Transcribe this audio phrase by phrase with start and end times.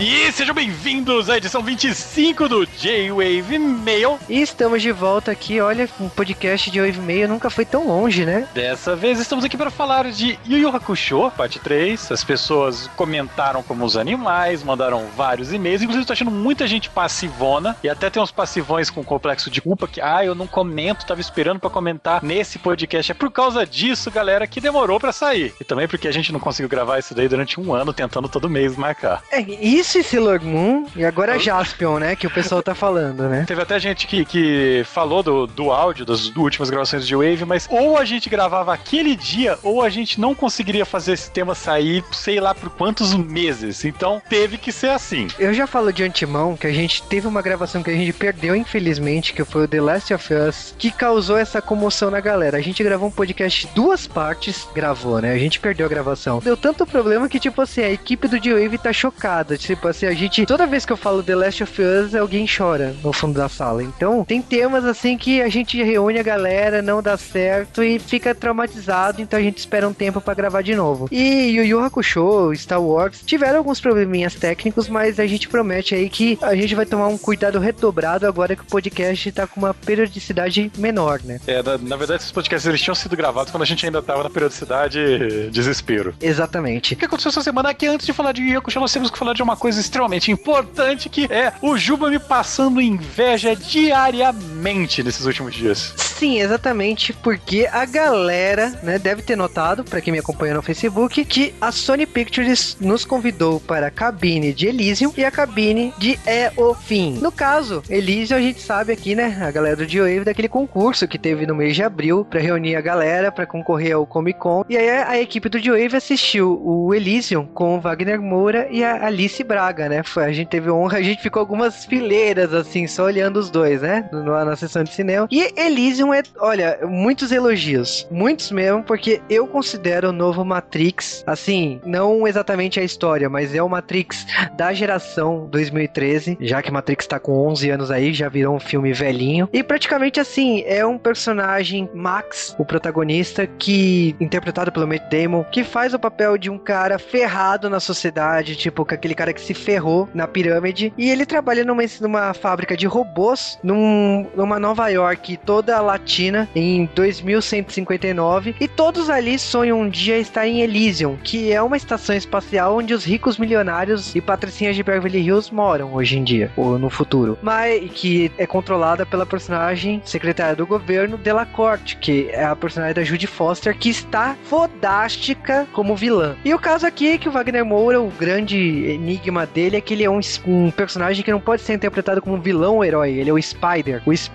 [0.00, 4.16] E sejam bem-vindos à edição 25 do J-Wave Mail.
[4.28, 8.24] E estamos de volta aqui, olha, um podcast de Wave Mail nunca foi tão longe,
[8.24, 8.46] né?
[8.54, 12.12] Dessa vez estamos aqui para falar de Yu Yu Hakusho, parte 3.
[12.12, 17.76] As pessoas comentaram como os animais, mandaram vários e-mails, inclusive estou achando muita gente passivona,
[17.82, 21.20] e até tem uns passivões com complexo de culpa que, ah, eu não comento, tava
[21.20, 23.10] esperando para comentar nesse podcast.
[23.10, 25.52] É por causa disso, galera, que demorou para sair.
[25.60, 28.48] E também porque a gente não conseguiu gravar isso daí durante um ano, tentando todo
[28.48, 29.24] mês marcar.
[29.32, 33.44] É, isso e Sailor Moon, e agora Jaspion, né, que o pessoal tá falando, né?
[33.46, 37.66] Teve até gente que, que falou do, do áudio das últimas gravações de Wave, mas
[37.70, 42.04] ou a gente gravava aquele dia, ou a gente não conseguiria fazer esse tema sair,
[42.12, 43.84] sei lá por quantos meses.
[43.84, 45.28] Então teve que ser assim.
[45.38, 48.54] Eu já falo de antemão que a gente teve uma gravação que a gente perdeu,
[48.54, 52.58] infelizmente, que foi o The Last of Us, que causou essa comoção na galera.
[52.58, 55.32] A gente gravou um podcast duas partes, gravou, né?
[55.32, 56.40] A gente perdeu a gravação.
[56.40, 59.56] Deu tanto problema que, tipo assim, a equipe do D-Wave tá chocada.
[59.56, 62.96] Tipo assim, a gente, toda vez que eu falo The Last of Us, alguém chora
[63.04, 63.82] no fundo da sala.
[63.82, 68.34] Então, tem temas assim que a gente reúne a galera, não dá certo e fica
[68.34, 71.08] traumatizado, então a gente espera um tempo para gravar de novo.
[71.12, 76.08] E Yu Yu Hakusho, Star Wars, tiveram alguns probleminhas técnicos, mas a gente promete aí
[76.08, 79.74] que a gente vai tomar um cuidado redobrado agora que o podcast tá com uma
[79.74, 81.40] periodicidade menor, né?
[81.46, 84.22] É, na, na verdade, esses podcasts eles tinham sido gravados quando a gente ainda tava
[84.22, 86.14] na periodicidade desespero.
[86.20, 86.94] Exatamente.
[86.94, 88.92] O que aconteceu essa semana é que antes de falar de Yu Yu Hakusho, nós
[88.92, 93.54] temos que falar de uma coisa extremamente importante que é o Juba me passando inveja
[93.54, 94.57] diariamente
[95.02, 95.94] nesses últimos dias.
[95.96, 101.24] Sim, exatamente, porque a galera, né, deve ter notado, para quem me acompanha no Facebook,
[101.24, 106.18] que a Sony Pictures nos convidou para a cabine de Elysium e a cabine de
[106.26, 107.18] É o Fim.
[107.20, 111.18] No caso, Elysium a gente sabe aqui, né, a galera do G-Wave daquele concurso que
[111.18, 114.64] teve no mês de abril para reunir a galera para concorrer ao Comic Con.
[114.68, 119.06] E aí a equipe do G-Wave assistiu o Elysium com o Wagner Moura e a
[119.06, 120.02] Alice Braga, né?
[120.02, 123.82] Foi, a gente teve honra, a gente ficou algumas fileiras assim, só olhando os dois,
[123.82, 125.28] né, na, na sessão de cinema.
[125.30, 131.80] E Elysium é, olha, muitos elogios, muitos mesmo, porque eu considero o novo Matrix, assim,
[131.84, 134.26] não exatamente a história, mas é o Matrix
[134.56, 138.92] da geração 2013, já que Matrix tá com 11 anos aí, já virou um filme
[138.92, 139.48] velhinho.
[139.52, 145.64] E praticamente assim, é um personagem Max, o protagonista, que interpretado pelo Matt Damon, que
[145.64, 150.08] faz o papel de um cara ferrado na sociedade, tipo, aquele cara que se ferrou
[150.14, 155.80] na pirâmide, e ele trabalha numa, numa fábrica de robôs num, numa Nova York toda
[155.80, 161.76] latina em 2159 e todos ali sonham um dia estar em Elysium, que é uma
[161.76, 166.52] estação espacial onde os ricos milionários e patricinhas de Beverly Hills moram hoje em dia,
[166.56, 167.36] ou no futuro.
[167.42, 173.02] Mas que é controlada pela personagem secretária do governo Delacorte, que é a personagem da
[173.02, 176.36] Judy Foster, que está fodástica como vilã.
[176.44, 179.94] E o caso aqui é que o Wagner Moura, o grande enigma dele é que
[179.94, 183.30] ele é um, um personagem que não pode ser interpretado como vilão ou herói, ele
[183.30, 184.00] é o Spider.
[184.06, 184.27] O Spider,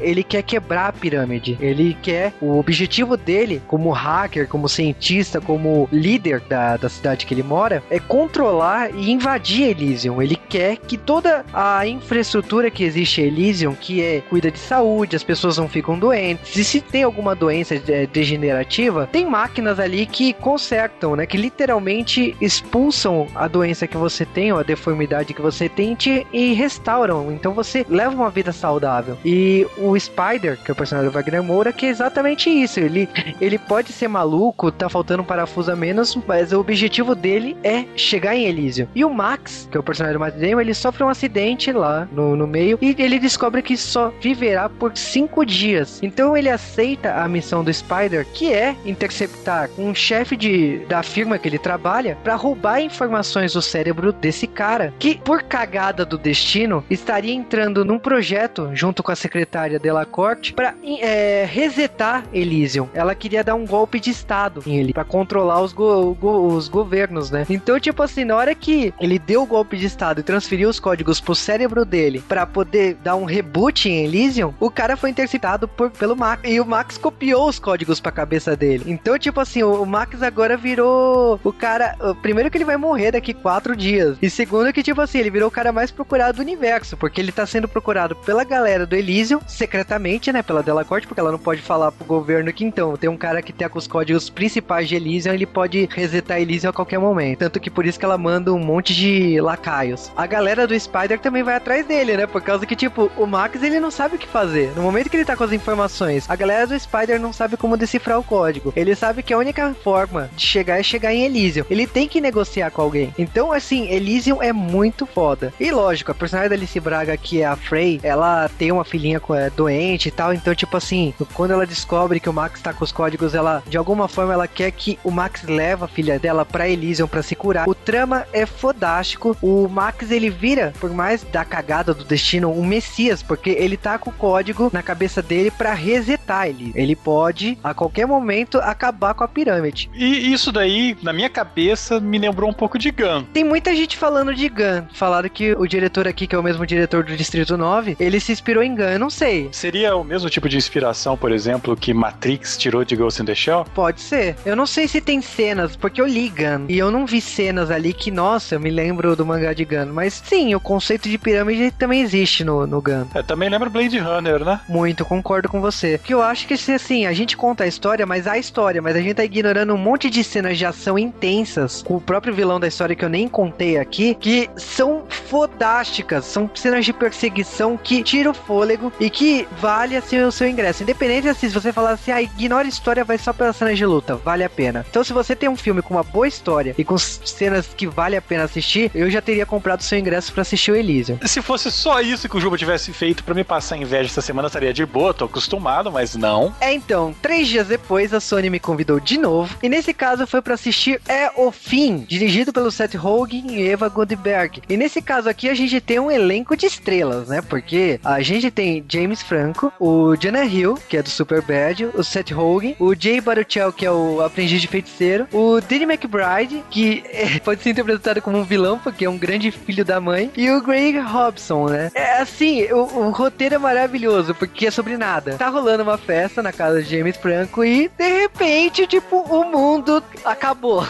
[0.00, 1.56] ele quer quebrar a pirâmide.
[1.60, 7.34] Ele quer, o objetivo dele, como hacker, como cientista, como líder da, da cidade que
[7.34, 10.20] ele mora, é controlar e invadir Elysium.
[10.20, 15.16] Ele quer que toda a infraestrutura que existe em Elysium, que é cuida de saúde,
[15.16, 20.06] as pessoas não ficam doentes, e se tem alguma doença é, degenerativa, tem máquinas ali
[20.06, 21.26] que consertam, né?
[21.26, 26.26] Que literalmente expulsam a doença que você tem, ou a deformidade que você tem te,
[26.32, 27.32] e restauram.
[27.32, 29.18] Então você leva uma vida saudável.
[29.24, 29.35] E
[29.76, 32.80] o Spider, que é o personagem do Wagner Moura, que é exatamente isso.
[32.80, 33.08] Ele,
[33.40, 37.84] ele pode ser maluco, tá faltando um parafuso a menos, mas o objetivo dele é
[37.96, 38.88] chegar em Elysium.
[38.94, 42.08] E o Max, que é o personagem do Matt Damon, ele sofre um acidente lá
[42.12, 46.00] no, no meio e ele descobre que só viverá por cinco dias.
[46.02, 51.38] Então ele aceita a missão do Spider, que é interceptar um chefe de, da firma
[51.38, 56.84] que ele trabalha para roubar informações do cérebro desse cara, que por cagada do destino
[56.90, 62.88] estaria entrando num projeto junto com a secretária Delacorte para é, resetar Elysium.
[62.94, 66.68] Ela queria dar um golpe de estado em ele para controlar os, go go os
[66.68, 67.44] governos, né?
[67.50, 70.78] Então, tipo assim, na hora que ele deu o golpe de estado e transferiu os
[70.78, 75.66] códigos pro cérebro dele para poder dar um reboot em Elysium, o cara foi interceptado
[75.66, 78.84] por, pelo Max e o Max copiou os códigos pra cabeça dele.
[78.86, 81.96] Então, tipo assim, o Max agora virou o cara.
[82.22, 84.16] Primeiro que ele vai morrer daqui quatro dias.
[84.22, 87.32] E segundo que, tipo assim, ele virou o cara mais procurado do universo, porque ele
[87.32, 91.38] tá sendo procurado pela galera do Elysium Elysium, secretamente, né, pela Delacorte, porque ela não
[91.38, 94.94] pode falar pro governo que então, tem um cara que tem os códigos principais de
[94.94, 97.38] Elysium, ele pode resetar Elysium a qualquer momento.
[97.38, 100.12] Tanto que por isso que ela manda um monte de lacaios.
[100.16, 103.62] A galera do Spider também vai atrás dele, né, por causa que, tipo, o Max,
[103.62, 104.72] ele não sabe o que fazer.
[104.76, 107.76] No momento que ele tá com as informações, a galera do Spider não sabe como
[107.76, 108.72] decifrar o código.
[108.76, 111.64] Ele sabe que a única forma de chegar é chegar em Elysium.
[111.70, 113.14] Ele tem que negociar com alguém.
[113.18, 115.52] Então, assim, Elysium é muito foda.
[115.58, 119.05] E lógico, a personagem da Alice Braga, que é a Frey, ela tem uma filhinha
[119.14, 120.32] é, doente e tal.
[120.32, 123.76] Então, tipo assim, quando ela descobre que o Max tá com os códigos, ela, de
[123.76, 127.34] alguma forma, ela quer que o Max leve a filha dela pra Elysium pra se
[127.34, 127.68] curar.
[127.68, 129.36] O trama é fodástico.
[129.40, 133.98] O Max, ele vira, por mais da cagada do destino, um messias, porque ele tá
[133.98, 136.72] com o código na cabeça dele para resetar ele.
[136.74, 139.90] Ele pode, a qualquer momento, acabar com a pirâmide.
[139.94, 143.24] E isso daí, na minha cabeça, me lembrou um pouco de Gun.
[143.32, 144.84] Tem muita gente falando de Gun.
[144.92, 148.32] Falaram que o diretor aqui, que é o mesmo diretor do Distrito 9, ele se
[148.32, 148.95] inspirou em Gun.
[148.96, 149.50] Eu não sei.
[149.52, 153.34] Seria o mesmo tipo de inspiração, por exemplo, que Matrix tirou de Ghost in the
[153.34, 153.66] Shell?
[153.74, 154.36] Pode ser.
[154.46, 156.64] Eu não sei se tem cenas, porque eu li Gun.
[156.66, 159.92] E eu não vi cenas ali que, nossa, eu me lembro do mangá de Gun.
[159.92, 163.04] Mas sim, o conceito de pirâmide também existe no, no Gun.
[163.14, 164.60] É, também lembra Blade Runner, né?
[164.66, 166.00] Muito, concordo com você.
[166.02, 169.00] Que eu acho que assim, a gente conta a história, mas a história, mas a
[169.00, 172.66] gente tá ignorando um monte de cenas de ação intensas com o próprio vilão da
[172.66, 178.30] história que eu nem contei aqui, que são fodásticas, são cenas de perseguição que tiram
[178.30, 180.82] o fôlego e que vale assim o seu ingresso.
[180.82, 183.86] Independente assim, se você falar assim, ah, ignora a história, vai só pelas cenas de
[183.86, 184.84] luta, vale a pena.
[184.88, 188.16] Então, se você tem um filme com uma boa história e com cenas que vale
[188.16, 191.18] a pena assistir, eu já teria comprado o seu ingresso para assistir o Elysium.
[191.24, 194.48] Se fosse só isso que o Juba tivesse feito para me passar inveja essa semana,
[194.48, 196.54] estaria de boa, tô acostumado, mas não.
[196.60, 200.42] É, então, três dias depois, a Sony me convidou de novo, e nesse caso foi
[200.42, 204.62] para assistir É o Fim, dirigido pelo Seth Rogen e Eva Goldberg.
[204.68, 207.40] E nesse caso aqui, a gente tem um elenco de estrelas, né?
[207.40, 212.02] Porque a gente tem James Franco, o Jonah Hill, que é do Super Bad, o
[212.02, 217.02] Seth Rogen, o Jay Baruchel, que é o aprendiz de feiticeiro, o Danny McBride, que
[217.12, 220.50] é, pode ser interpretado como um vilão, porque é um grande filho da mãe, e
[220.50, 221.90] o Greg Robson, né?
[221.94, 225.36] É assim, o, o roteiro é maravilhoso, porque é sobre nada.
[225.36, 230.02] Tá rolando uma festa na casa de James Franco e, de repente, tipo, o mundo
[230.24, 230.84] acabou.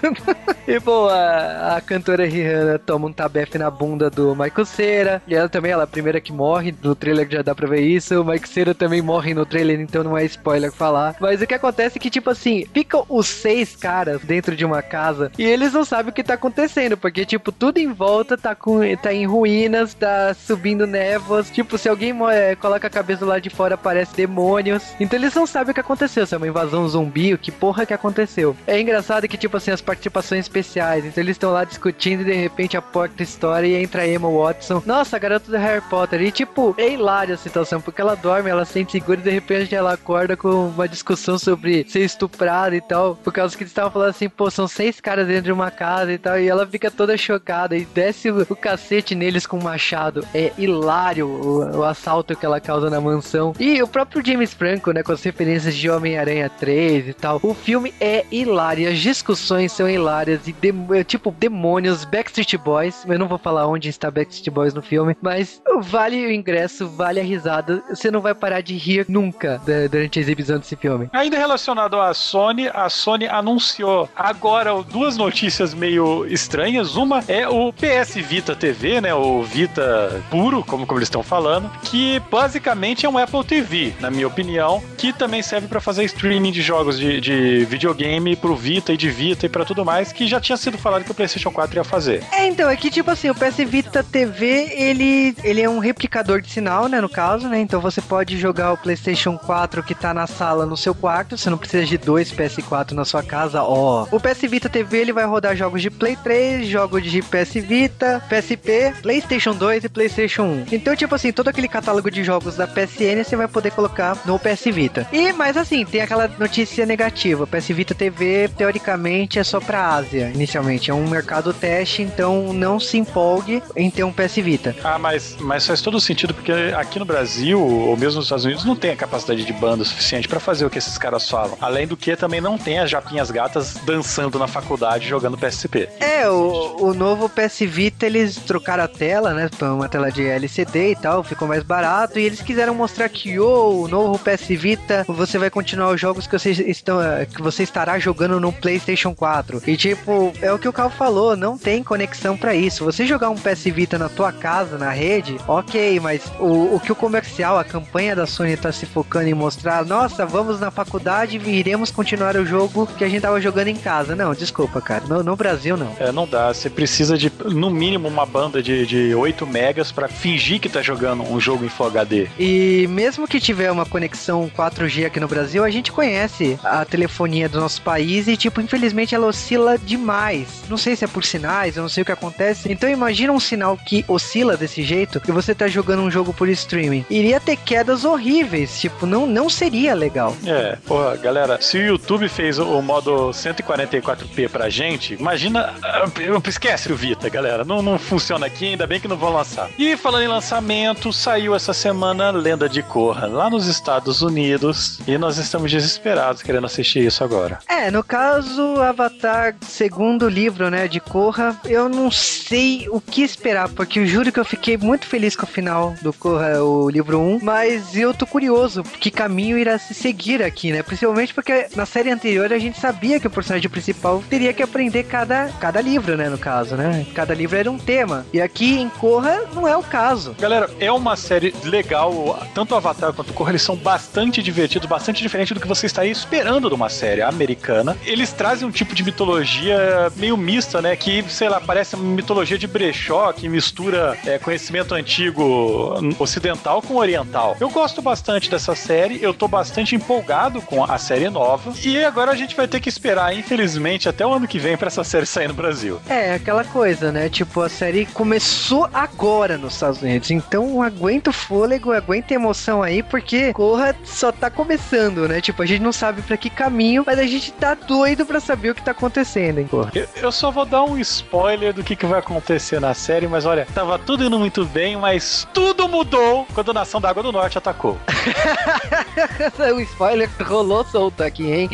[0.66, 5.34] e, bom, a, a cantora Rihanna toma um tabefe na bunda do Michael Cera, e
[5.34, 8.20] ela também, ela é a primeira que morre, no trailer já dá pra ver isso,
[8.20, 11.14] o Michael Cera também morre no trailer, então não é spoiler falar.
[11.20, 14.82] Mas o que acontece é que, tipo assim, ficam os seis caras dentro de uma
[14.82, 18.56] casa e eles não sabem o que tá acontecendo, porque, tipo, tudo em volta tá,
[18.56, 21.48] com, tá em ruínas, tá subindo névoas.
[21.48, 24.82] Tipo, se alguém é, coloca a cabeça lado de fora, aparece demônios.
[24.98, 27.86] Então eles não sabem o que aconteceu, se é uma invasão zumbi, o que porra
[27.86, 28.56] que aconteceu.
[28.66, 32.32] É engraçado que, tipo assim, as participações especiais, então eles estão lá discutindo e de
[32.32, 34.82] repente a porta estoura e entra Emma Watson.
[34.84, 36.20] Nossa, a garota do Harry Potter.
[36.20, 39.30] E, tipo, é hilária a situação, porque ela dorme, ela se sente segura e de
[39.30, 43.70] repente ela acorda com uma discussão sobre ser estuprada e tal, por causa que eles
[43.70, 46.66] estavam falando assim, pô, são seis caras dentro de uma casa e tal, e ela
[46.66, 50.26] fica toda chocada e desce o, o cacete neles com o machado.
[50.34, 53.52] É hilário o, o, assalto que ela causa na mansão.
[53.58, 57.40] E o próprio James Franco, né, com as referências de Homem-Aranha 3 e tal.
[57.42, 63.04] O filme é hilário, as discussões são hilárias e de, tipo demônios, Backstreet Boys.
[63.06, 67.20] Eu não vou falar onde está Backstreet Boys no filme, mas vale o ingresso, vale
[67.20, 67.82] a risada.
[67.88, 69.60] Você não vai parar de rir nunca
[69.90, 71.08] durante a exibição desse filme.
[71.12, 76.96] Ainda relacionado à Sony, a Sony anunciou agora duas notícias meio estranhas.
[76.96, 79.14] Uma é o PS Vita TV, né?
[79.14, 84.10] O Vita puro, como, como eles estão falando, que basicamente é um Apple TV, na
[84.10, 88.92] minha opinião, que também serve para fazer streaming de jogos de, de videogame pro Vita
[88.92, 91.50] e de Vita e para tudo mais, que já tinha sido falado que o PlayStation
[91.50, 92.22] 4 ia fazer.
[92.32, 96.40] É, então, é que tipo assim, o PS Vita TV, ele, ele é um replicador
[96.40, 97.60] de sinal, né, no caso, né?
[97.60, 101.48] Então você pode jogar o PlayStation 4 que tá na sala no seu quarto, você
[101.48, 104.06] não precisa de dois PS4 na sua casa, ó.
[104.10, 108.22] O PS Vita TV, ele vai rodar jogos de Play 3, jogos de PS Vita,
[108.28, 110.66] PSP, PlayStation 2 e PlayStation 1.
[110.72, 114.38] Então, tipo assim, todo aquele catálogo de jogos da PSN você vai poder colocar no
[114.38, 115.06] PS Vita.
[115.12, 117.44] E, mas assim, tem aquela notícia negativa.
[117.44, 120.90] O PS Vita TV, teoricamente, é só pra Ásia, inicialmente.
[120.90, 124.76] É um mercado teste, então não se empolgue em ter um PS Vita.
[124.84, 128.64] Ah, mas, mas faz todo sentido, porque aqui no Brasil, ou mesmo nos Estados Unidos,
[128.64, 131.56] não tem a capacidade de banda suficiente para fazer o que esses caras falam.
[131.60, 135.88] Além do que, também não tem as japinhas gatas dançando na faculdade jogando PSP.
[136.00, 140.92] É, o, o novo PS Vita, eles trocaram a tela, né, uma tela de LCD
[140.92, 145.04] e tal, ficou mais barato, e eles quiseram mostrar que, oh, o novo PS Vita,
[145.08, 146.98] você vai continuar os jogos que você, estão,
[147.34, 149.62] que você estará jogando no PlayStation 4.
[149.66, 152.84] E, tipo, é o que o Carl falou, não tem conexão para isso.
[152.84, 156.80] Você jogar um PS Vita na tua casa, na rede, ok, mas o, o, o
[156.80, 160.70] que o comercial, a campanha da Sony tá se focando em mostrar, nossa, vamos na
[160.70, 164.16] faculdade e iremos continuar o jogo que a gente tava jogando em casa.
[164.16, 165.04] Não, desculpa, cara.
[165.06, 165.94] No, no Brasil, não.
[165.98, 166.52] É, não dá.
[166.52, 170.82] Você precisa de, no mínimo, uma banda de, de 8 megas para fingir que tá
[170.82, 172.28] jogando um jogo em Full HD.
[172.38, 177.48] E mesmo que tiver uma conexão 4G aqui no Brasil, a gente conhece a telefonia
[177.48, 180.64] do nosso país e, tipo, infelizmente ela oscila demais.
[180.68, 182.70] Não sei se é por sinais, eu não sei o que acontece.
[182.70, 186.48] Então imagina um sinal que oscila desse jeito e você tá jogando um jogo por
[186.48, 187.04] streaming.
[187.10, 190.36] Iria ter quedas horríveis, tipo, não, não seria legal.
[190.44, 195.74] É, porra, galera, se o YouTube fez o modo 144p pra gente, imagina.
[195.82, 196.04] Ah,
[196.46, 197.64] esquece o Vita, galera.
[197.64, 199.68] Não, não funciona aqui, ainda bem que não vão lançar.
[199.78, 205.00] E falando em lançamento, saiu essa semana Lenda de Korra, lá nos Estados Unidos.
[205.06, 207.58] E nós estamos desesperados querendo assistir isso agora.
[207.68, 213.68] É, no caso, Avatar, segundo livro, né, de Korra, eu não sei o que esperar,
[213.68, 217.20] porque eu juro que eu fiquei muito feliz com o final do Korra, o livro
[217.20, 220.82] 1, mas eu tô curioso que caminho irá se seguir aqui, né?
[220.82, 225.04] Principalmente porque na série anterior a gente sabia que o personagem principal teria que aprender
[225.04, 227.06] cada, cada livro, né, no caso, né?
[227.14, 228.26] Cada livro era um tema.
[228.32, 230.34] E aqui em Korra não é o caso.
[230.40, 234.88] Galera, é uma série legal, tanto o Avatar quanto o Korra, eles são bastante divertidos,
[234.88, 237.96] bastante diferente do que você estaria esperando de uma série americana.
[238.04, 240.96] Eles trazem um tipo de mitologia meio mista, né?
[240.96, 246.96] Que, sei lá, parece uma mitologia de brechó, que mistura é, conhecimento antigo ocidental com
[246.96, 247.56] oriental.
[247.60, 251.72] Eu gosto bastante dessa série, eu tô bastante empolgado com a série nova.
[251.82, 254.88] E agora a gente vai ter que esperar, infelizmente, até o ano que vem para
[254.88, 256.00] essa série sair no Brasil.
[256.08, 257.28] É, aquela coisa, né?
[257.28, 262.82] Tipo, a série começou agora nos Estados Unidos, então aguenta o fôlego, aguenta a emoção
[262.82, 265.40] aí, porque Corra só tá começando, né?
[265.40, 268.70] Tipo, a gente não sabe para que caminho, mas a gente tá doido para saber
[268.70, 269.90] o que tá acontecendo, hein, Corra.
[269.94, 273.44] Eu, eu, só vou dar um spoiler do que, que vai acontecer na série, mas
[273.44, 277.32] olha, tava tudo indo muito bem, mas tudo mudou quando a Nação da Água do
[277.32, 277.98] Norte atacou.
[279.74, 281.70] o spoiler rolou solto aqui, hein?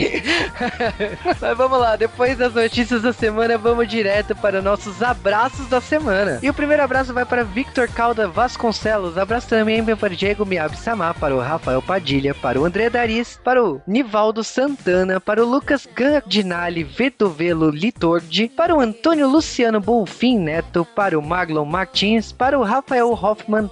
[1.41, 6.39] mas vamos lá, depois das notícias da semana, vamos direto para nossos abraços da semana.
[6.43, 9.19] E o primeiro abraço vai para Victor Calda Vasconcelos.
[9.19, 13.63] Abraço também para Diego Miyabi Samar, para o Rafael Padilha, para o André Daris, para
[13.63, 20.85] o Nivaldo Santana, para o Lucas Gardinali Vetovelo Litordi, para o Antônio Luciano Bolfin Neto,
[20.85, 23.69] para o Marlon Martins, para o Rafael Hoffman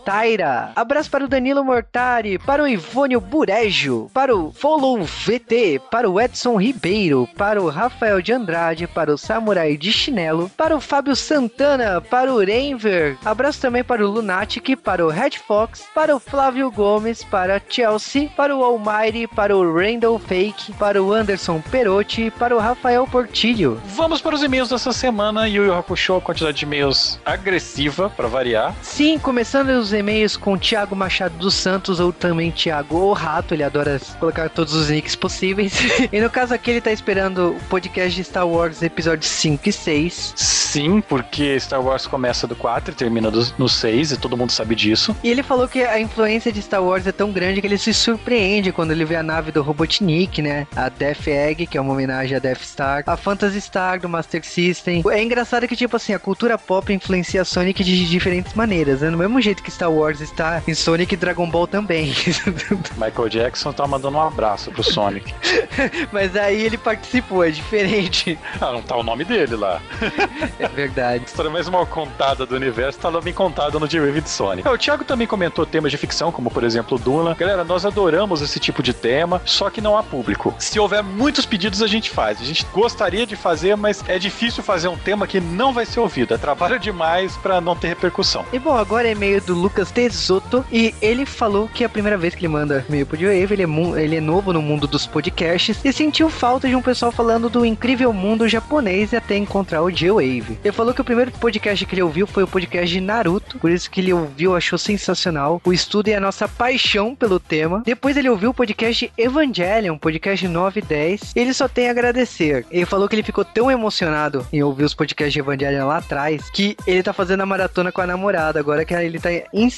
[0.77, 6.21] Abraço para o Danilo Mortari, para o Ivônio Burejo, para o Follow VT, para o
[6.21, 11.17] Edson Ribeiro, para o Rafael de Andrade, para o Samurai de Chinelo, para o Fábio
[11.17, 13.19] Santana, para o Renver.
[13.25, 18.29] Abraço também para o Lunatic, para o Red Fox, para o Flávio Gomes, para Chelsea,
[18.37, 23.81] para o Almighty, para o Randall Fake, para o Anderson Perotti, para o Rafael Portilho.
[23.97, 25.49] Vamos para os e-mails dessa semana.
[25.49, 28.75] Yu Yu Hakusho, quantidade de e-mails agressiva, para variar.
[28.83, 33.63] Sim, começando os e-mails com Thiago Machado dos Santos, ou também Thiago o Rato, ele
[33.63, 35.73] adora colocar todos os nicks possíveis.
[36.13, 39.73] e no caso aqui, ele tá esperando o podcast de Star Wars episódios 5 e
[39.73, 40.33] 6.
[40.37, 44.53] Sim, porque Star Wars começa do 4 e termina do, no 6, e todo mundo
[44.53, 45.17] sabe disso.
[45.23, 47.93] E ele falou que a influência de Star Wars é tão grande que ele se
[47.93, 50.67] surpreende quando ele vê a nave do Robotnik, né?
[50.77, 54.45] A Death Egg, que é uma homenagem a Death Star, a Phantasy Star do Master
[54.45, 55.03] System.
[55.11, 59.11] É engraçado que, tipo assim, a cultura pop influencia a Sonic de diferentes maneiras, né?
[59.11, 62.15] No mesmo jeito que Star Wars está em Sonic e Dragon Ball também.
[62.97, 65.35] Michael Jackson tá mandando um abraço pro Sonic.
[66.11, 68.39] Mas aí ele participou, é diferente.
[68.61, 69.81] Ah, não tá o nome dele lá.
[70.59, 71.25] É verdade.
[71.25, 74.69] A história mais mal contada do universo tá bem contada no Derivative de Sonic.
[74.69, 77.35] É, o Thiago também comentou temas de ficção, como por exemplo Duna.
[77.35, 80.55] Galera, nós adoramos esse tipo de tema, só que não há público.
[80.59, 82.41] Se houver muitos pedidos, a gente faz.
[82.41, 86.01] A gente gostaria de fazer, mas é difícil fazer um tema que não vai ser
[86.01, 86.35] ouvido.
[86.35, 88.45] É trabalho demais para não ter repercussão.
[88.53, 92.35] E bom, agora é e-mail do Lucas Tesoto e ele falou que a primeira vez
[92.35, 95.81] que ele manda e-mail pro Wave, ele é, ele é novo no mundo dos podcasts
[95.85, 99.91] e sentiu falta de um pessoal falando do incrível mundo japonês e até encontrar o
[99.91, 100.59] J-Wave.
[100.65, 103.71] Ele falou que o primeiro podcast que ele ouviu foi o podcast de Naruto, por
[103.71, 105.61] isso que ele ouviu, achou sensacional.
[105.65, 107.83] O estudo é a nossa paixão pelo tema.
[107.85, 111.33] Depois ele ouviu o podcast Evangelion, podcast 9 e 10.
[111.35, 112.67] Ele só tem a agradecer.
[112.71, 116.51] Ele falou que ele ficou tão emocionado em ouvir os podcasts de Evangelion lá atrás
[116.51, 118.61] que ele tá fazendo a maratona com a namorada.
[118.61, 119.31] Agora que ele tá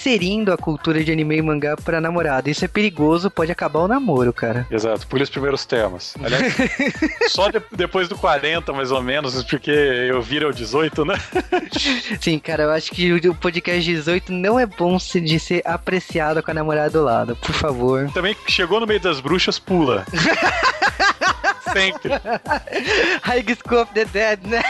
[0.02, 2.50] inserindo a cultura de anime e mangá pra namorada.
[2.50, 4.66] Isso é perigoso, pode acabar o namoro, cara.
[4.68, 6.14] Exato, por os primeiros temas.
[6.22, 6.54] Aliás,
[7.30, 11.14] só de, depois do 40, mais ou menos, porque eu viro ao 18, né?
[12.20, 16.50] Sim, cara, eu acho que o podcast 18 não é bom de ser apreciado com
[16.50, 18.10] a namorada do lado, por favor.
[18.12, 20.04] Também chegou no meio das bruxas, pula.
[21.72, 22.10] Sempre.
[23.22, 24.62] High School of the Dead, né?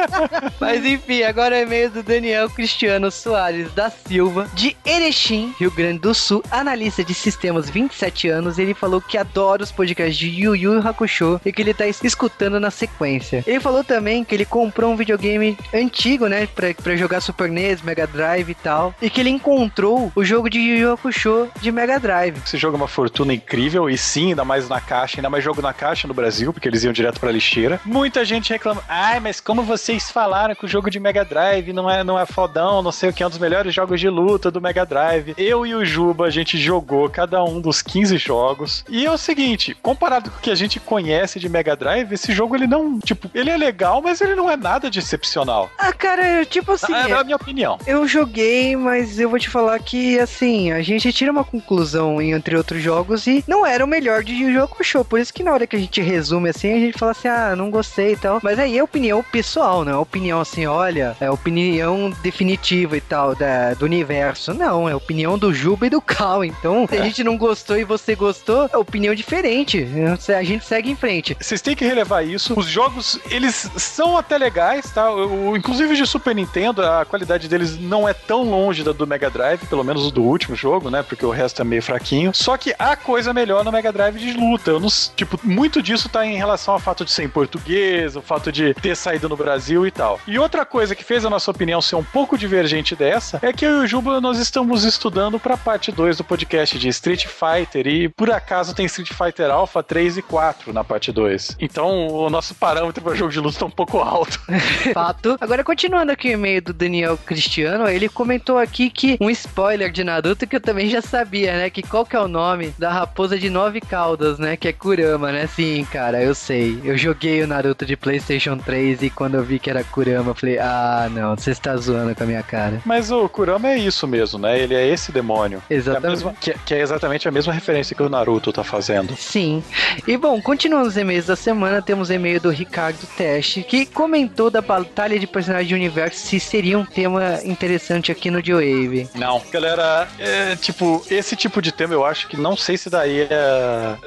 [0.60, 6.00] Mas enfim, agora é e-mail do Daniel Cristiano Soares da Silva, de Erechim, Rio Grande
[6.00, 8.58] do Sul, analista de sistemas 27 anos.
[8.58, 12.60] Ele falou que adora os podcasts de Yu Yu Hakusho e que ele tá escutando
[12.60, 13.42] na sequência.
[13.46, 17.82] Ele falou também que ele comprou um videogame antigo, né, pra, pra jogar Super NES,
[17.82, 21.72] Mega Drive e tal, e que ele encontrou o jogo de Yu Yu Hakusho de
[21.72, 22.40] Mega Drive.
[22.44, 25.62] Esse jogo é uma fortuna incrível e sim, ainda mais na caixa, ainda mais jogo
[25.62, 27.80] na caixa no Brasil, porque eles iam direto pra lixeira.
[27.84, 31.88] Muita gente reclama, ai, mas como vocês falaram que o jogo de Mega Drive não
[31.88, 34.50] é, não é fodão, não sei o que, é um dos melhores jogos de luta
[34.50, 35.32] do Mega Drive.
[35.38, 38.84] Eu e o Juba, a gente jogou cada um dos 15 jogos.
[38.88, 42.32] E é o seguinte, comparado com o que a gente conhece de Mega Drive, esse
[42.32, 45.70] jogo ele não, tipo, ele é legal, mas ele não é nada de excepcional.
[45.78, 46.92] Ah, cara, eu, tipo assim.
[46.92, 47.78] É, é a minha opinião.
[47.86, 52.56] Eu joguei, mas eu vou te falar que, assim, a gente tira uma conclusão entre
[52.56, 55.04] outros jogos e não era o melhor de Yu Yu Hakusho.
[55.04, 57.54] Por isso que na hora que a gente resume assim, a gente fala assim, ah,
[57.54, 58.40] não gostei e tal.
[58.42, 63.34] Mas aí é opinião pessoal, não é opinião assim, olha, é opinião definitiva e tal
[63.34, 64.52] da, do universo.
[64.52, 66.44] Não, é opinião do Juba e do Cal.
[66.44, 69.86] Então, se a gente não gostou e você gostou, é opinião diferente.
[70.28, 71.36] A gente segue em frente.
[71.40, 72.58] Vocês têm que relevar isso.
[72.58, 75.12] Os jogos, eles são até legais, tá?
[75.12, 79.30] O, inclusive de Super Nintendo, a qualidade deles não é tão longe da do Mega
[79.30, 81.02] Drive, pelo menos o do último jogo, né?
[81.02, 82.32] Porque o resto é meio fraquinho.
[82.34, 84.70] Só que há coisa melhor no Mega Drive de luta.
[84.70, 88.22] Eu não, tipo, muito disso tá em relação ao fato de ser em português, o
[88.22, 90.20] fato de ter saído no Brasil e tal.
[90.26, 93.64] E outra coisa que fez a nossa opinião ser um pouco divergente dessa é que
[93.64, 97.86] eu e o Juba nós estamos estudando para parte 2 do podcast de Street Fighter
[97.86, 101.56] e por acaso tem Street Fighter Alpha 3 e 4 na parte 2.
[101.60, 104.40] Então o nosso parâmetro para jogo de luta tá um pouco alto.
[104.94, 105.36] Fato.
[105.40, 110.04] Agora continuando aqui o e-mail do Daniel Cristiano, ele comentou aqui que um spoiler de
[110.04, 111.70] Naruto que eu também já sabia, né?
[111.70, 114.56] Que qual que é o nome da raposa de nove caudas, né?
[114.56, 115.46] Que é Kurama, né?
[115.46, 116.80] Sim, cara, eu sei.
[116.84, 120.34] Eu joguei o Naruto de PlayStation 3 e quando eu vi que era Kurama, eu
[120.34, 122.80] falei, ah, não, você está zoando com a minha cara.
[122.84, 124.58] Mas o Kurama é isso mesmo, né?
[124.58, 125.62] Ele é esse demônio.
[125.68, 126.02] Exatamente.
[126.02, 129.16] Que é, mesma, que, que é exatamente a mesma referência que o Naruto tá fazendo.
[129.16, 129.62] Sim.
[130.06, 134.60] E bom, continuando os e-mails da semana, temos e-mail do Ricardo Teste, que comentou da
[134.60, 139.08] batalha de personagens de universo se seria um tema interessante aqui no G-Wave.
[139.14, 139.42] Não.
[139.50, 143.28] Galera, é, tipo, esse tipo de tema eu acho que não sei se daria,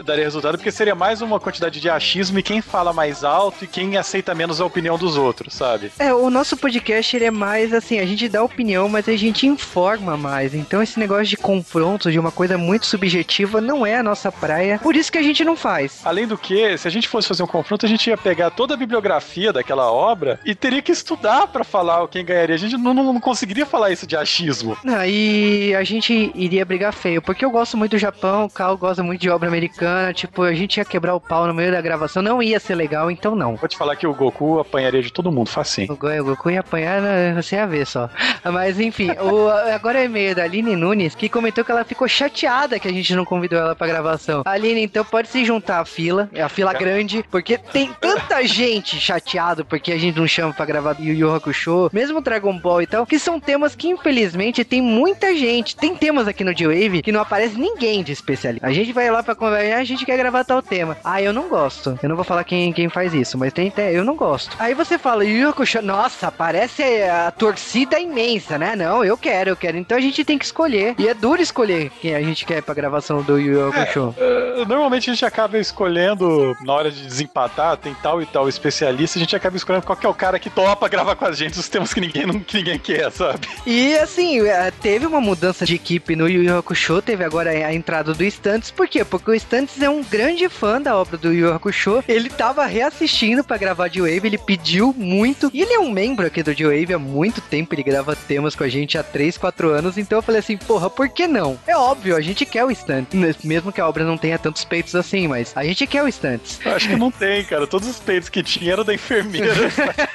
[0.04, 3.68] daria resultado, porque seria mais uma quantidade de achismo e quem fala mais alto e
[3.68, 5.92] quem aceita menos a opinião dos outros, sabe?
[6.00, 9.48] É, o nosso podcast ele é mais assim, a gente dá opinião, mas a gente
[9.48, 10.54] informa mais.
[10.54, 14.80] Então esse negócio de confronto, de uma coisa muito subjetiva, não é a nossa praia.
[14.80, 16.02] Por isso que a gente não faz.
[16.04, 18.74] Além do que, se a gente fosse fazer um confronto, a gente ia pegar toda
[18.74, 22.56] a bibliografia daquela obra e teria que estudar para falar quem ganharia.
[22.56, 24.78] A gente não, não, não conseguiria falar isso de achismo.
[24.84, 28.78] Não, e a gente iria brigar feio, porque eu gosto muito do Japão, o Cal
[28.78, 31.82] gosta muito de obra americana, tipo, a gente ia quebrar o pau no meio da
[31.82, 33.56] gravação, não ia ser legal, então não.
[33.56, 35.92] Vou te falar que o Goku apanharia de todo mundo, facinho.
[35.92, 38.10] O, o Goku ia apanhar, né, você ia ver só.
[38.44, 42.80] Mas enfim, o, agora é e-mail da Aline Nunes, que comentou que ela ficou chateada
[42.80, 44.44] que a gente não convidou ela pra gravação.
[44.46, 49.00] Aline, então pode se juntar à fila, é a fila grande, porque tem tanta gente
[49.00, 52.88] chateado porque a gente não chama pra gravar Yu Yu Hakusho, mesmo Dragon Ball e
[52.88, 55.76] tal, que são temas que infelizmente tem muita gente.
[55.76, 58.66] Tem temas aqui no G-Wave que não aparece ninguém de especialista.
[58.66, 60.98] A gente vai lá pra conversar, a gente quer gravar tal tema.
[61.04, 61.98] Ah, eu não gosto.
[62.02, 64.56] Eu não vou falar quem, quem faz isso, mas tem, tem eu não gosto.
[64.60, 68.76] Aí você fala, Yu Hakusho, nossa, parece a torcida imensa, né?
[68.76, 69.78] Não, eu quero, eu quero.
[69.78, 70.96] Então a gente tem que escolher.
[70.98, 74.16] E é duro escolher quem a gente quer pra gravação do Yu Yu Hakusho.
[74.18, 79.18] É, normalmente a gente acaba escolhendo, na hora de desempatar, tem tal e tal especialista,
[79.18, 81.60] a gente acaba escolhendo qual que é o cara que topa gravar com a gente
[81.60, 83.48] os temas que ninguém, não, que ninguém quer, sabe?
[83.66, 87.74] E assim, é, teve uma mudança de equipe no Yu Yu Hakusho, teve agora a
[87.74, 88.72] entrada do Stunts.
[88.72, 89.04] Por quê?
[89.04, 92.04] Porque o Stunts é um grande fã da obra do Yu Yu Hakusho.
[92.08, 95.09] Ele tava reassistindo para gravar de Wave, ele pediu muito.
[95.54, 98.64] E ele é um membro aqui do G-Wave há muito tempo, ele grava temas com
[98.64, 99.98] a gente há 3, 4 anos.
[99.98, 101.58] Então eu falei assim, porra, por que não?
[101.66, 103.44] É óbvio, a gente quer o Stunts.
[103.44, 106.60] Mesmo que a obra não tenha tantos peitos assim, mas a gente quer o Stunts.
[106.64, 107.66] Eu acho que não tem, cara.
[107.66, 109.54] Todos os peitos que tinha eram da enfermeira.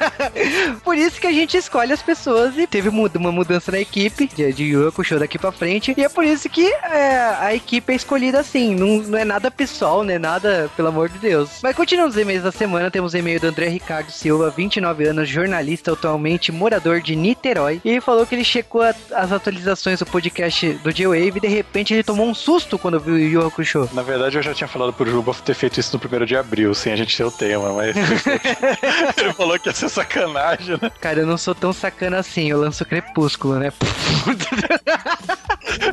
[0.84, 4.52] por isso que a gente escolhe as pessoas e teve uma mudança na equipe de,
[4.52, 5.94] de Yu Hakusho daqui pra frente.
[5.96, 8.74] E é por isso que é, a equipe é escolhida assim.
[8.74, 11.60] Não, não é nada pessoal, não é nada, pelo amor de Deus.
[11.62, 15.92] Mas continuando os e-mails da semana, temos e-mail do André Ricardo Silva, 29 anos, jornalista,
[15.92, 17.80] atualmente morador de Niterói.
[17.84, 21.48] E ele falou que ele checou a, as atualizações do podcast do J-Wave e de
[21.48, 23.88] repente ele tomou um susto quando viu o Yu Hakusho.
[23.92, 26.74] Na verdade, eu já tinha falado pro Juba ter feito isso no primeiro de abril,
[26.74, 27.96] sem a gente ter o tema, mas
[29.16, 30.90] ele falou que ia ser sacanagem, né?
[31.00, 33.72] Cara, eu não sou tão sacana assim, eu lanço Crepúsculo, né?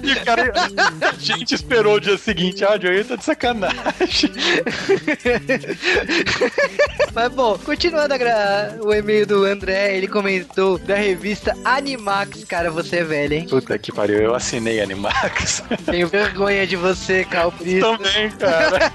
[0.01, 0.51] e o cara,
[1.01, 4.31] a gente esperou o dia seguinte, ah, Joey tá de sacanagem.
[7.13, 12.43] Mas bom, continuando a, gra o e-mail do André, ele comentou da revista Animax.
[12.45, 13.47] Cara, você é velho, hein?
[13.49, 15.63] Puta que pariu, eu assinei Animax.
[15.85, 17.79] Tenho vergonha de você, Calpista.
[17.97, 18.91] Também, cara.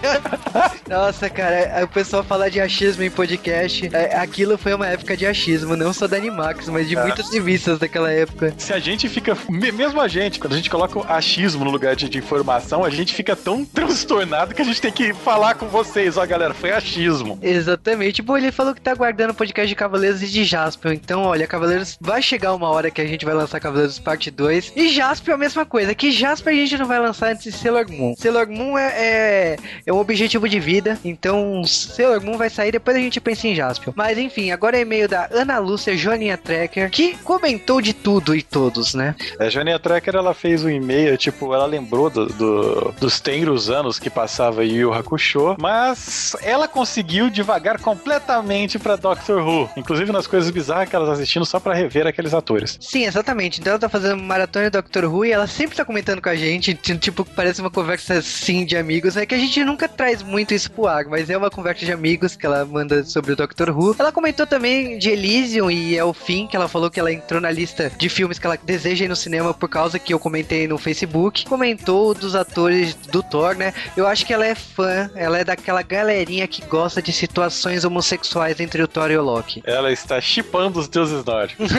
[0.88, 3.88] Nossa, cara, o pessoal fala de achismo em podcast.
[3.92, 7.02] É, aquilo foi uma época de achismo, não só da Animax, mas de É.
[7.02, 8.54] muitas revistas daquela época.
[8.58, 11.70] Se a gente fica, me- mesmo a gente, quando a gente coloca o achismo no
[11.70, 15.54] lugar de, de informação, a gente fica tão transtornado que a gente tem que falar
[15.54, 17.38] com vocês, ó, galera, foi achismo.
[17.42, 18.22] Exatamente.
[18.22, 20.92] Bom, ele falou que tá guardando o podcast de Cavaleiros e de Jaspion.
[20.92, 24.72] Então, olha, Cavaleiros vai chegar uma hora que a gente vai lançar Cavaleiros Parte 2.
[24.76, 25.94] E Jaspion é a mesma coisa.
[25.94, 28.14] Que Jaspion a gente não vai lançar antes de Sailor Moon.
[28.16, 30.98] Sailor Moon é, é, é um objetivo de vida.
[31.04, 33.92] Então, Sailor Moon vai sair, depois a gente pensa em Jaspion.
[33.96, 38.42] Mas enfim, agora é e-mail da Ana Lúcia Joaninha Trekker, que comentou de tudo e
[38.42, 39.14] todos, né?
[39.38, 43.98] A Joania Tracker, ela fez um e-mail, tipo, ela lembrou do, do- dos tenros anos
[43.98, 50.50] que passava Yu Hakusho, mas ela conseguiu devagar completamente pra Doctor Who, inclusive nas coisas
[50.50, 52.78] bizarras que ela tá assistindo só pra rever aqueles atores.
[52.80, 53.60] Sim, exatamente.
[53.60, 56.36] Então ela tá fazendo maratona de Doctor Who e ela sempre tá comentando com a
[56.36, 59.16] gente, tipo, parece uma conversa assim de amigos.
[59.16, 61.92] É que a gente nunca traz muito isso pro ar, mas é uma conversa de
[61.92, 63.96] amigos que ela manda sobre o Doctor Who.
[63.98, 67.40] Ela comentou também de Elysium e é o fim, que ela falou que ela entrou
[67.40, 70.66] na lista de filmes que ela deseja ir no cinema por causa que eu comentei
[70.66, 71.44] no Facebook.
[71.46, 73.72] Comentou dos atores do Thor, né?
[73.96, 78.60] Eu acho que ela é fã, ela é daquela galerinha que gosta de situações homossexuais
[78.60, 79.45] entre o Thor e o Loki.
[79.64, 81.70] Ela está chipando os deuses nórdicos.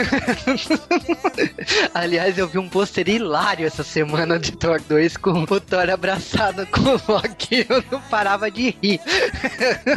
[1.94, 6.66] Aliás, eu vi um pôster hilário essa semana de Thor 2 com o Thor abraçado
[6.68, 7.66] com o Loki.
[7.70, 9.00] Eu não parava de rir.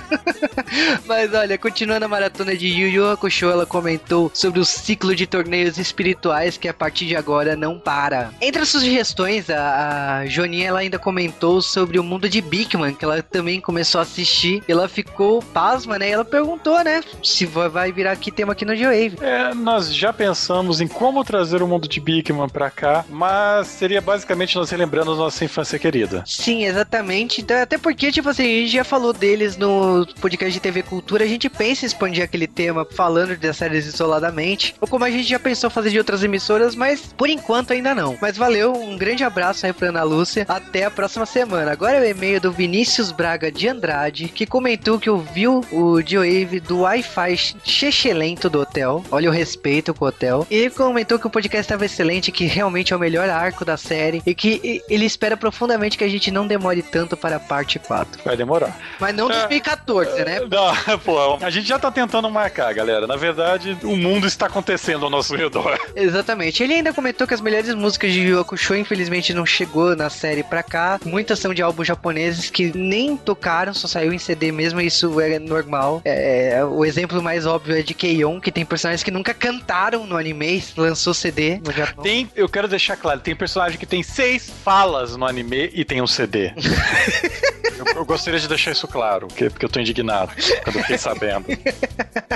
[1.07, 5.27] Mas olha, continuando a maratona de Yu Yu Hakusho, ela comentou sobre o ciclo de
[5.27, 8.33] torneios espirituais que a partir de agora não para.
[8.41, 13.05] Entre as sugestões, a, a Joninha ela ainda comentou sobre o mundo de Bigman, que
[13.05, 14.63] ela também começou a assistir.
[14.69, 16.11] Ela ficou pasma, né?
[16.11, 17.03] Ela perguntou, né?
[17.23, 19.19] Se vai- virar aqui tema aqui no G-Wave.
[19.21, 24.01] É, nós já pensamos em como trazer o mundo de Bigman pra cá, mas seria
[24.01, 26.23] basicamente nós relembrando a nossa infância querida.
[26.27, 27.41] Sim, exatamente.
[27.41, 31.25] Então, até porque, tipo assim, a gente já falou deles no podcast de TV Cultura,
[31.25, 35.29] a gente pensa em expandir aquele tema falando das séries isoladamente, ou como a gente
[35.29, 38.17] já pensou fazer de outras emissoras, mas por enquanto ainda não.
[38.21, 41.73] Mas valeu, um grande abraço aí pra Ana Lúcia, até a próxima semana.
[41.73, 46.61] Agora é o e-mail do Vinícius Braga de Andrade, que comentou que ouviu o G-Wave
[46.61, 51.27] do Wi-Fi chechelento do hotel, olha o respeito com o hotel, e ele comentou que
[51.27, 54.83] o podcast estava excelente, que realmente é o melhor arco da série, e que e-
[54.89, 58.23] ele espera profundamente que a gente não demore tanto para a parte 4.
[58.25, 58.77] Vai demorar.
[58.99, 59.35] Mas não É.
[59.41, 60.41] 2014, né?
[60.41, 63.07] Não, pô, a gente já tá tentando marcar, galera.
[63.07, 65.79] Na verdade, o mundo está acontecendo ao nosso redor.
[65.97, 66.63] Exatamente.
[66.63, 70.43] Ele ainda comentou que as melhores músicas de Yu Hakusho infelizmente não chegou na série
[70.43, 70.99] pra cá.
[71.05, 75.21] Muitas são de álbuns japoneses que nem tocaram, só saiu em CD mesmo, e isso
[75.21, 76.01] é normal.
[76.05, 80.17] É, o exemplo mais óbvio é de Keion, que tem personagens que nunca cantaram no
[80.17, 82.03] anime, lançou CD no Japão.
[82.03, 86.01] Tem, eu quero deixar claro, tem personagem que tem seis falas no anime e tem
[86.01, 86.53] um CD.
[87.81, 90.99] eu, eu gostaria de deixar isso claro, porque, porque eu tô indignado quando eu fiquei
[90.99, 91.47] sabendo.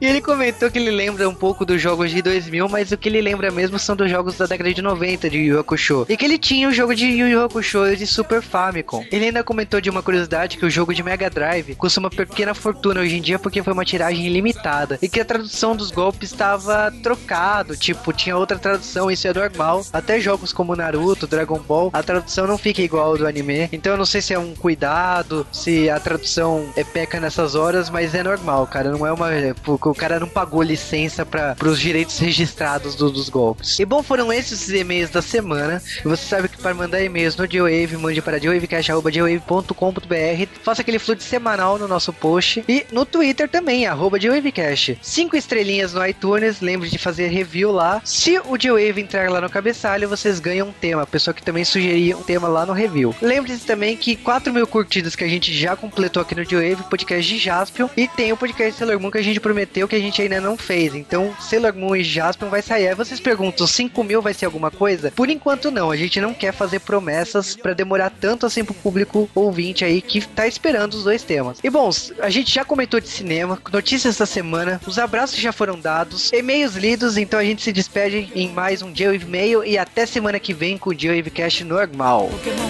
[0.00, 3.08] E ele comentou que ele lembra um pouco dos jogos de 2000, mas o que
[3.08, 6.06] ele lembra mesmo são dos jogos da década de 90 de Yu Hakusho.
[6.08, 9.04] E que ele tinha o jogo de Yu Yu Hakusho de Super Famicom.
[9.10, 12.54] Ele ainda comentou de uma curiosidade que o jogo de Mega Drive custa uma pequena
[12.54, 14.98] fortuna hoje em dia porque foi uma tiragem ilimitada.
[15.00, 19.84] E que a tradução dos golpes estava trocado, tipo, tinha outra tradução, isso é normal.
[19.92, 23.68] Até jogos como Naruto, Dragon Ball, a tradução não fica igual ao do anime.
[23.72, 27.88] Então eu não sei se é um cuidado, se a tradução é peca nessas horas,
[27.88, 28.90] mas é normal, cara.
[28.90, 29.28] Não é uma.
[29.62, 33.78] porque O cara não pagou licença para os direitos registrados do- dos golpes.
[33.78, 35.80] E bom, foram esses os e-mails da semana.
[36.04, 40.48] Você sabe que para mandar e-mails no Geowave, mande para geowavecast.com.br.
[40.62, 42.62] Faça aquele fluxo semanal no nosso post.
[42.68, 44.98] E no Twitter também, arroba Geowavecast.
[45.02, 46.60] Cinco estrelinhas no iTunes.
[46.60, 48.02] Lembre de fazer review lá.
[48.04, 51.02] Se o Geowave entrar lá no cabeçalho, vocês ganham um tema.
[51.02, 53.14] A pessoa que também sugeria um tema lá no review.
[53.22, 57.32] Lembre-se também que 4 mil curtidas que a gente já completou aqui no Geowave, podcast
[57.32, 57.88] de Jaspion.
[57.96, 60.56] E tem o podcast Sailor Moon que a gente prometeu que a gente ainda não
[60.56, 60.96] fez.
[60.96, 62.88] Então, Sailor Moon e Jaspion vai sair.
[62.88, 65.12] Aí vocês perguntam, 5 mil vai ser alguma coisa?
[65.12, 65.92] Por enquanto não.
[65.92, 70.26] A gente não quer fazer promessas pra demorar tanto assim pro público ouvinte aí que
[70.26, 71.58] tá esperando os dois temas.
[71.62, 75.78] E bom, a gente já comentou de cinema, notícias da semana, os abraços já foram
[75.78, 80.04] dados, e-mails lidos, então a gente se despede em mais um Geowave Mail e até
[80.04, 82.28] semana que vem com o Geowave Cast normal.
[82.28, 82.68] Pokémon